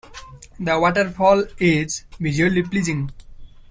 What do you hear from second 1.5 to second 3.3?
is visually pleasing.